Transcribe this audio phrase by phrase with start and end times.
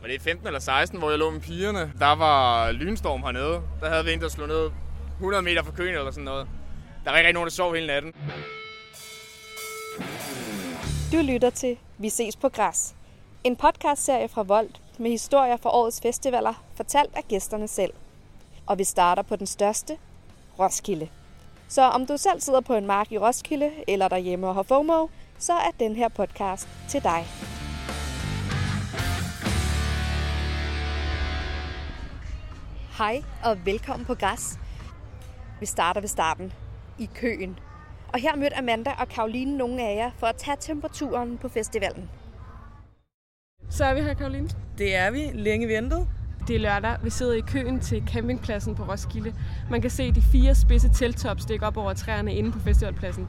[0.00, 1.92] Var det 15 eller 16, hvor jeg lå med pigerne?
[1.98, 3.62] Der var lynstorm hernede.
[3.80, 4.70] Der havde vi en, der slog ned
[5.12, 6.48] 100 meter fra køen eller sådan noget.
[7.04, 8.12] Der var ikke rigtig nogen, der sov hele natten.
[11.12, 12.94] Du lytter til Vi ses på græs.
[13.44, 17.92] En podcastserie fra Volt med historier fra årets festivaler, fortalt af gæsterne selv.
[18.66, 19.98] Og vi starter på den største,
[20.58, 21.08] Roskilde.
[21.68, 25.06] Så om du selv sidder på en mark i Roskilde eller derhjemme og har FOMO,
[25.38, 27.26] så er den her podcast til dig.
[32.98, 34.58] Hej og velkommen på Græs.
[35.60, 36.52] Vi starter ved starten,
[36.98, 37.58] i køen.
[38.08, 42.10] Og her mødte Amanda og Karoline nogle af jer for at tage temperaturen på festivalen.
[43.70, 44.48] Så er vi her, Karoline.
[44.78, 45.30] Det er vi.
[45.34, 46.08] Længe ventet.
[46.48, 46.96] Det er lørdag.
[47.02, 49.34] Vi sidder i køen til campingpladsen på Roskilde.
[49.70, 53.28] Man kan se de fire spidse telttop stikke op over træerne inde på festivalpladsen.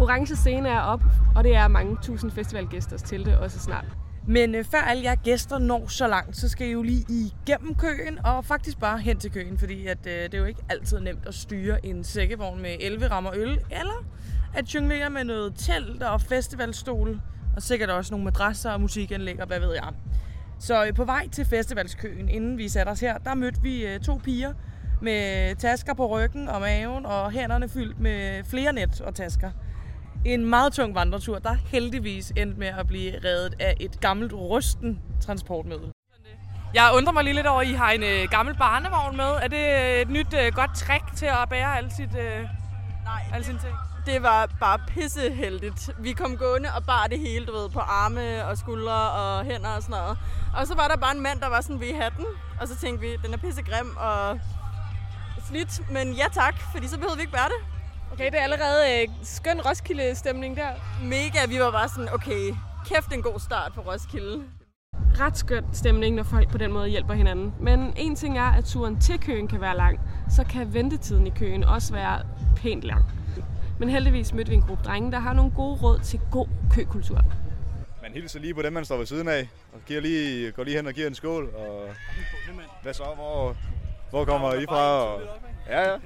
[0.00, 1.02] Orange scene er op,
[1.36, 3.86] og det er mange tusind festivalgæsters telte også snart.
[4.26, 7.74] Men øh, før alle jer gæster når så langt, så skal I jo lige igennem
[7.74, 11.00] køen og faktisk bare hen til køen, fordi at, øh, det er jo ikke altid
[11.00, 14.04] nemt at styre en sækkevogn med 11 rammer øl, eller
[14.54, 17.20] at jonglere med noget telt og festivalstol,
[17.56, 19.92] og sikkert også nogle madrasser og musikanlæg og hvad ved jeg.
[20.58, 24.00] Så øh, på vej til festivalskøen, inden vi satte os her, der mødte vi øh,
[24.00, 24.52] to piger
[25.02, 29.50] med tasker på ryggen og maven og hænderne fyldt med flere net og tasker.
[30.24, 35.00] En meget tung vandretur, der heldigvis endte med at blive reddet af et gammelt rusten
[35.20, 35.92] transportmiddel.
[36.74, 39.24] Jeg undrer mig lige lidt over, at I har en øh, gammel barnevogn med.
[39.24, 42.42] Er det et nyt øh, godt trick til at bære alle, sit, øh,
[43.04, 43.74] Nej, alle sine ting?
[44.06, 45.90] det var bare pisseheldigt.
[45.98, 49.70] Vi kom gående og bar det hele, du ved, på arme og skuldre og hænder
[49.70, 50.18] og sådan noget.
[50.56, 52.26] Og så var der bare en mand, der var sådan ved hatten,
[52.60, 54.40] og så tænkte vi, den er pissegrim og
[55.48, 57.73] slidt, men ja tak, fordi så behøvede vi ikke bære det.
[58.14, 60.68] Okay, det er allerede øh, skøn Roskilde-stemning der.
[61.02, 62.54] Mega, vi var bare sådan, okay,
[62.86, 64.44] kæft en god start på Roskilde.
[65.20, 67.54] Ret skøn stemning, når folk på den måde hjælper hinanden.
[67.60, 71.30] Men en ting er, at turen til køen kan være lang, så kan ventetiden i
[71.30, 72.22] køen også være
[72.56, 73.04] pænt lang.
[73.78, 77.24] Men heldigvis mødte vi en gruppe drenge, der har nogle gode råd til god køkultur.
[78.02, 80.76] Man hilser lige på dem, man står ved siden af, og giver lige, går lige
[80.76, 81.54] hen og giver en skål.
[81.54, 81.88] Og
[82.82, 83.04] hvad så?
[83.14, 83.56] Hvor,
[84.10, 85.04] hvor kommer I fra?
[85.04, 85.20] Og,
[85.68, 85.96] ja, ja.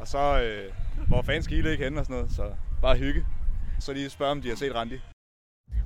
[0.00, 0.72] Og så, øh,
[1.06, 2.32] hvor fanden skal I ligge henne og sådan noget.
[2.32, 2.42] Så
[2.82, 3.26] bare hygge.
[3.78, 5.00] Så lige spørge, om de har set Randi.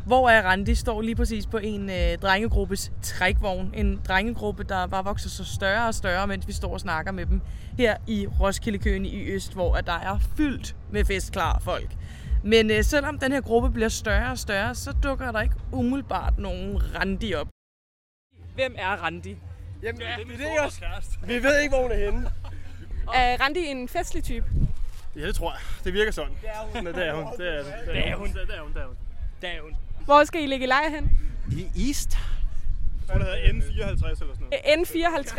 [0.07, 3.75] Hvor er Randi står lige præcis på en øh, drengegruppes trækvogn.
[3.75, 7.27] En drengegruppe, der bare vokser så større og større, mens vi står og snakker med
[7.27, 7.41] dem
[7.79, 11.97] her i Roskildekøen i Øst, hvor at der er fyldt med festklar folk.
[12.43, 16.39] Men øh, selvom den her gruppe bliver større og større, så dukker der ikke umiddelbart
[16.39, 17.49] nogen Randi op.
[18.55, 19.37] Hvem er Randi?
[19.83, 20.81] Jamen, ja, det, det er også.
[21.27, 22.31] Vi ved ikke, hvor hun er henne.
[23.15, 24.47] Er Randi en festlig type?
[25.17, 25.61] Ja, det tror jeg.
[25.85, 26.33] Det virker sådan.
[26.43, 26.87] Det er hun.
[26.87, 27.27] Det er hun.
[27.39, 28.29] Det er, det er hun.
[28.29, 28.73] Det er hun.
[28.75, 28.97] Det er hun.
[29.43, 29.77] Det er hun.
[30.05, 31.11] Hvor skal I ligge i lejr hen?
[31.53, 32.19] I East.
[33.07, 34.55] Hvad der hedder N54 eller sådan noget.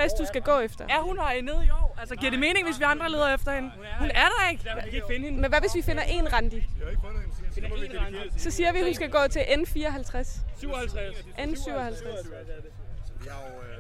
[0.10, 0.86] N54, du skal gå efter.
[0.90, 1.96] Er hun her nede i år?
[2.00, 3.72] Altså, giver det mening, hvis vi andre leder efter hende?
[4.00, 4.64] Hun er der ikke.
[4.64, 5.42] Vi kan ikke finde hende.
[5.42, 6.56] Men hvad hvis vi finder en Randi?
[6.56, 8.40] Vi har ikke fundet hende.
[8.40, 10.40] Så siger vi, at hun skal gå til N54.
[10.60, 11.16] 57.
[11.38, 12.28] N57.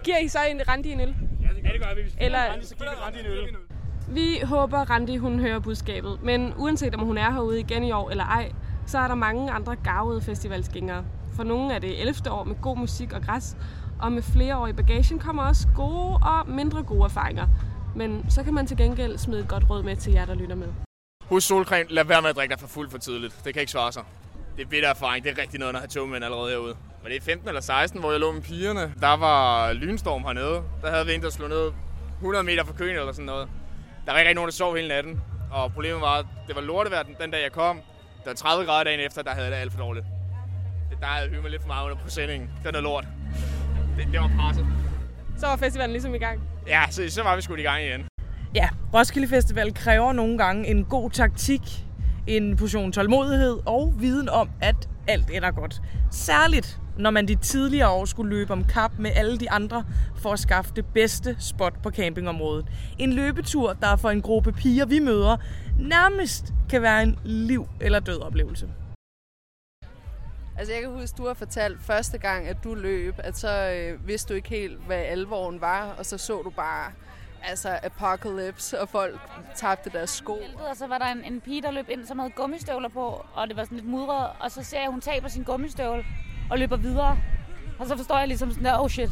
[0.03, 1.15] Giver I så en Randi en øl?
[1.63, 2.01] Ja, det gør vi.
[2.01, 3.55] Hvis vi Eller- Randi, så giver vi Randi en øl.
[4.07, 6.19] Vi håber, Randi hun hører budskabet.
[6.23, 8.51] Men uanset om hun er herude igen i år eller ej,
[8.87, 11.03] så er der mange andre gavede festivalsgængere.
[11.35, 12.31] For nogle er det 11.
[12.31, 13.57] år med god musik og græs,
[14.01, 17.47] og med flere år i bagagen kommer også gode og mindre gode erfaringer.
[17.95, 20.55] Men så kan man til gengæld smide et godt råd med til jer, der lytter
[20.55, 20.67] med.
[21.23, 23.41] Husk solcreme, lad være med at drikke dig for fuld for tidligt.
[23.45, 24.03] Det kan ikke svare sig.
[24.57, 26.75] Det er bitter erfaring, det er rigtig noget, når har togmænd allerede herude.
[27.03, 28.93] Var det 15 eller 16, hvor jeg lå med pigerne?
[29.01, 30.61] Der var lynstorm hernede.
[30.81, 31.71] Der havde vi en, der slog ned
[32.17, 33.47] 100 meter fra køen eller sådan noget.
[34.05, 35.21] Der var ikke rigtig nogen, der sov hele natten.
[35.51, 37.81] Og problemet var, at det var lortevejr den, den dag jeg kom.
[38.23, 40.05] Der var 30 grader dagen efter, der havde det alt for dårligt.
[40.89, 42.49] Det, der havde hygget lidt for meget under præsendingen.
[42.57, 43.05] Det var noget lort.
[43.97, 44.65] Det, det var presset.
[45.37, 46.41] Så var festivalen ligesom i gang.
[46.67, 48.05] Ja, så, så var vi sgu i gang igen.
[48.55, 51.61] Ja, Roskilde Festival kræver nogle gange en god taktik,
[52.27, 55.81] en portion tålmodighed og viden om, at alt ender godt.
[56.11, 60.33] Særligt, når man de tidligere år skulle løbe om kap med alle de andre for
[60.33, 62.65] at skaffe det bedste spot på campingområdet.
[62.97, 65.37] En løbetur, der for en gruppe piger, vi møder,
[65.79, 68.69] nærmest kan være en liv- eller død oplevelse.
[70.57, 74.07] Altså jeg kan huske, du har fortalt første gang, at du løb, at så øh,
[74.07, 76.91] vidste du ikke helt, hvad alvoren var, og så så du bare
[77.43, 79.19] altså apocalypse, og folk
[79.55, 80.33] tabte deres sko.
[80.69, 83.47] Og så var der en, en pige, der løb ind, som havde gummistøvler på, og
[83.47, 86.05] det var sådan lidt mudret, og så ser jeg, at hun taber sin gummistøvle
[86.49, 87.17] og løber videre.
[87.79, 89.09] Og så forstår jeg ligesom sådan der, oh shit.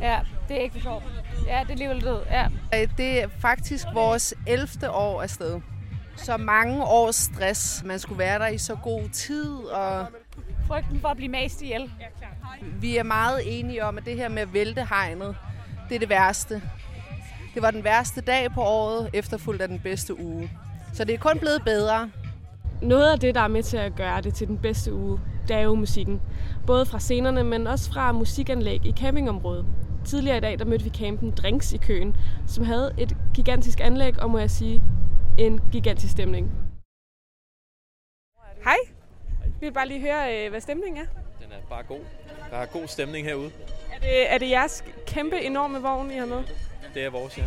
[0.00, 0.18] Ja,
[0.48, 1.04] det er ikke for sjovt.
[1.46, 2.18] Ja, det er alligevel død.
[2.30, 2.46] Ja.
[2.74, 4.90] Øh, Det er faktisk vores 11.
[4.90, 5.60] år afsted.
[6.16, 7.82] Så mange års stress.
[7.84, 10.06] Man skulle være der i så god tid, og
[10.68, 11.90] Frygten for at blive mast ihjel.
[12.80, 15.36] Vi er meget enige om, at det her med at vælte hegnet,
[15.88, 16.62] det er det værste.
[17.54, 20.50] Det var den værste dag på året, efterfulgt af den bedste uge.
[20.92, 22.10] Så det er kun blevet bedre.
[22.82, 25.20] Noget af det, der er med til at gøre det til den bedste uge,
[25.50, 26.20] det er jo musikken.
[26.66, 29.66] Både fra scenerne, men også fra musikanlæg i campingområdet.
[30.04, 32.16] Tidligere i dag, der mødte vi campen Drinks i Køen,
[32.46, 34.82] som havde et gigantisk anlæg, og må jeg sige,
[35.38, 36.50] en gigantisk stemning.
[38.64, 38.76] Hej.
[39.44, 41.06] Vi vil bare lige høre, øh, hvad stemningen er.
[41.44, 42.00] Den er bare god.
[42.50, 43.50] Der er god stemning herude.
[43.92, 46.42] Er det, er det jeres kæmpe, enorme vogn, I har med?
[46.94, 47.44] Det er vores, ja.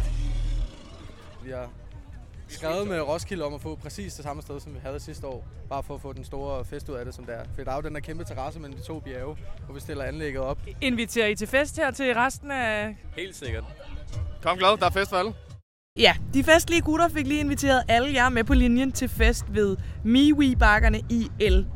[1.44, 1.70] Vi har
[2.54, 5.48] skrevet med Roskilde om at få præcis det samme sted, som vi havde sidste år.
[5.70, 7.44] Bare for at få den store fest ud af det, som det er.
[7.56, 10.04] For der er jo den der kæmpe terrasse mellem de to bjerge, hvor vi stiller
[10.04, 10.58] anlægget op.
[10.82, 12.98] Inviterer I til fest her til resten af...
[13.18, 13.64] Helt sikkert.
[14.42, 15.34] Kom glad, der er fest for alle.
[16.00, 19.78] Ja, de festlige gutter fik lige inviteret alle jer med på linjen til fest ved
[20.06, 21.68] Miwi-bakkerne i El.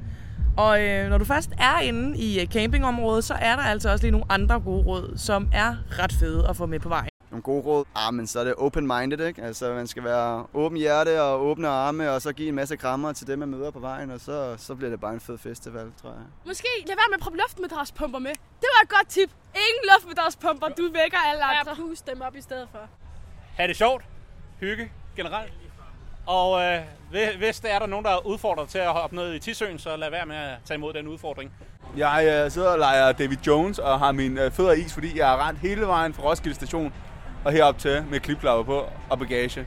[0.58, 4.04] Og øh, når du først er inde i øh, campingområdet, så er der altså også
[4.04, 7.10] lige nogle andre gode råd, som er ret fede at få med på vejen.
[7.32, 7.86] Nogle gode råd?
[7.96, 9.42] Ah, men så er det open-minded, ikke?
[9.42, 13.14] Altså, man skal være åben hjerte og åbne arme, og så give en masse krammer
[13.14, 15.92] til dem, man møder på vejen, og så, så bliver det bare en fed festival,
[16.02, 16.20] tror jeg.
[16.46, 18.32] Måske lad være med at proppe luftmadraspumper med.
[18.32, 19.30] Det var et godt tip.
[19.56, 21.72] Ingen luftmadraspumper, du vækker alle andre.
[21.78, 22.80] Ja, pust dem op i stedet for.
[23.58, 24.04] Ha' det sjovt.
[24.60, 25.54] Hygge generelt.
[26.26, 26.82] Og øh,
[27.38, 29.96] hvis der er der nogen, der er udfordret til at hoppe ned i Tisøen, så
[29.96, 31.52] lad være med at tage imod den udfordring.
[31.98, 35.18] Jeg øh, sidder og leger David Jones og har mine øh, fødder i is, fordi
[35.18, 36.94] jeg har rent hele vejen fra Roskilde station
[37.44, 39.66] og herop til med kliplapper på og bagage.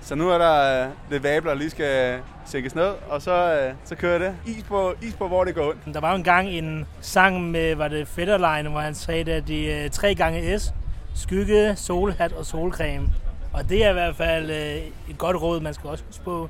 [0.00, 3.74] Så nu er der øh, lidt vabler, der lige skal sænkes ned, og så, øh,
[3.84, 4.34] så kører det.
[4.46, 5.94] Is på, is på, hvor det går ondt.
[5.94, 9.64] Der var jo engang en sang med, var det Fetterline, hvor han sagde, at de
[9.64, 10.72] øh, tre gange S,
[11.14, 13.08] skygge, solhat og solcreme.
[13.52, 16.48] Og det er i hvert fald øh, et godt råd, man skal også huske på,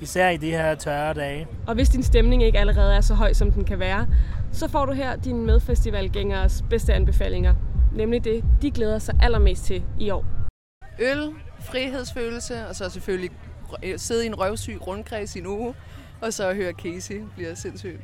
[0.00, 1.46] især i de her tørre dage.
[1.66, 4.06] Og hvis din stemning ikke allerede er så høj, som den kan være,
[4.52, 7.54] så får du her dine medfestivalgængers bedste anbefalinger.
[7.92, 10.24] Nemlig det, de glæder sig allermest til i år.
[10.98, 13.30] Øl, frihedsfølelse, og så selvfølgelig
[13.96, 15.74] sidde i en røvsyg rundkreds i en uge,
[16.22, 18.00] og så høre Casey bliver sindssygt.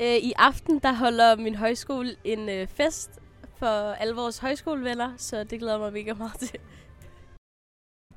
[0.00, 3.10] I aften der holder min højskole en fest
[3.56, 6.58] for alle vores højskolevenner, så det glæder mig mega meget til.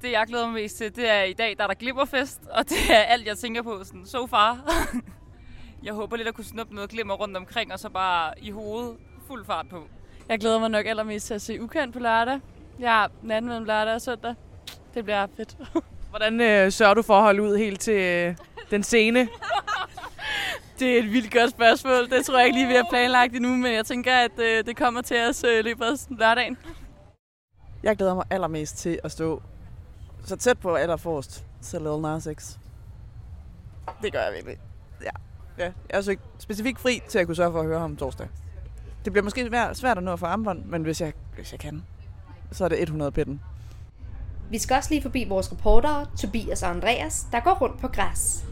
[0.01, 2.69] Det, jeg glæder mig mest til, det er i dag, der er der glipperfest, og
[2.69, 4.59] det er alt, jeg tænker på sådan, so far.
[5.83, 8.97] jeg håber lidt at kunne snuppe noget glimmer rundt omkring, og så bare i hovedet
[9.31, 9.87] fuld fart på.
[10.29, 12.39] Jeg glæder mig nok allermest til at se Ukendt på lørdag.
[12.79, 14.35] Ja, natten mellem lørdag og søndag.
[14.93, 15.57] Det bliver fedt.
[16.09, 18.35] Hvordan øh, sørger du for at holde ud helt til øh,
[18.71, 19.19] den scene?
[20.79, 22.09] Det er et vildt godt spørgsmål.
[22.09, 24.77] Det tror jeg ikke lige, vi har planlagt endnu, men jeg tænker, at øh, det
[24.77, 26.57] kommer til os øh, løbet af lørdagen.
[27.83, 29.41] Jeg glæder mig allermest til at stå
[30.25, 32.57] så tæt på allerforrest til Lil Nas X.
[34.01, 34.57] Det gør jeg virkelig.
[35.03, 35.11] Ja.
[35.57, 35.71] ja.
[35.89, 38.27] Jeg er så ikke specifikt fri til at kunne sørge for at høre ham torsdag.
[39.05, 41.59] Det bliver måske svært, svært at nå at få armbånd, men hvis jeg, hvis jeg
[41.59, 41.83] kan,
[42.51, 43.41] så er det 100 pitten.
[44.49, 48.43] Vi skal også lige forbi vores reportere, Tobias og Andreas, der går rundt på græs.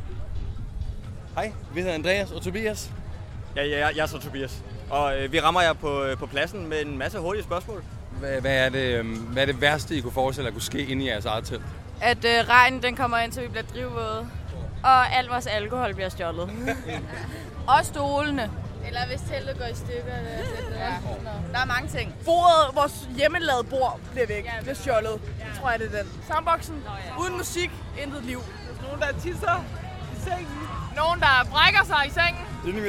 [1.36, 2.92] Hej, vi hedder Andreas og Tobias.
[3.56, 4.64] Ja, ja jeg er så Tobias.
[4.90, 7.84] Og øh, vi rammer jer på, på pladsen med en masse hurtige spørgsmål.
[8.20, 10.86] Hvad, hvad, er det, øh, hvad er det værste, I kunne forestille jer kunne ske
[10.86, 11.62] inde i jeres eget telt?
[12.02, 14.28] At øh, regnen den kommer ind, så vi bliver drivvåde.
[14.84, 16.50] Og al vores alkohol bliver stjålet.
[17.78, 18.52] og stolene.
[18.88, 20.16] Eller hvis teltet går i stykker.
[20.22, 20.94] Eller ja.
[21.54, 22.16] Der er mange ting.
[22.26, 24.46] Bordet, vores hjemmelavede bord, bliver væk.
[24.46, 25.16] Ja, bliver stjålet.
[25.40, 25.46] Ja.
[25.46, 26.12] Jeg tror jeg, det er den.
[26.28, 26.76] Soundboxen.
[26.76, 27.22] Nå, ja.
[27.22, 27.72] Uden musik,
[28.04, 28.42] intet liv.
[28.68, 29.66] Hvis nogen, der tisser
[30.16, 30.60] i sengen.
[30.96, 32.44] Nogen, der brækker sig i sengen.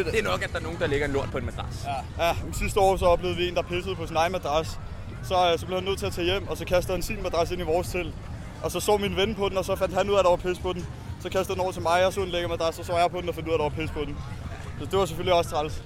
[0.04, 1.86] Det er nok, at der er nogen, der lægger en lort på en madras.
[2.18, 4.80] Ja, ja men sidste år så oplevede vi en, der pissede på sin egen madras.
[5.22, 7.50] Så, så blev han nødt til at tage hjem, og så kastede han sin madras
[7.50, 8.14] ind i vores telt.
[8.62, 10.30] Og så så min ven på den, og så fandt han ud af, at der
[10.30, 10.86] var pis på den.
[11.22, 13.10] Så kastede den over til mig, og så en lækker madras, og så var jeg
[13.10, 14.16] på den og fandt ud af, at der var pis på den.
[14.80, 15.84] Så det var selvfølgelig også træls.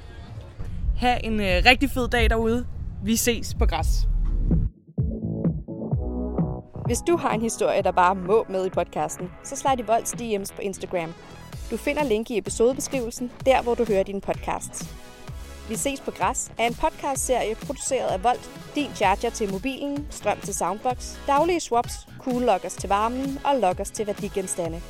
[0.97, 2.67] Ha' en øh, rigtig fed dag derude.
[3.03, 3.87] Vi ses på græs.
[6.87, 10.15] Hvis du har en historie, der bare må med i podcasten, så slide i Volds
[10.15, 11.15] DM's på Instagram.
[11.71, 14.95] Du finder link i episodebeskrivelsen, der hvor du hører dine podcasts.
[15.69, 20.41] Vi ses på græs er en podcastserie produceret af Volt, din charger til mobilen, strøm
[20.41, 24.81] til soundbox, daglige swaps, cool lockers til varmen og lockers til værdigenstande.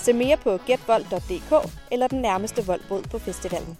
[0.00, 1.52] Se mere på getvold.dk
[1.90, 3.76] eller den nærmeste voldbod på festivalen.